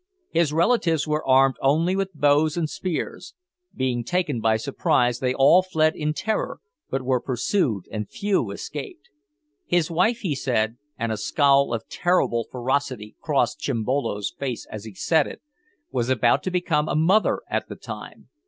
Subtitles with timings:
[0.31, 3.35] His relatives were armed only with bows and spears.
[3.75, 9.11] Being taken by surprise, they all fled in terror, but were pursued and few escaped.
[9.67, 14.95] His wife, he said and a scowl of terrible ferocity crossed Chimbolo's face as he
[14.95, 15.43] said it
[15.91, 18.27] was about to become a mother at the time.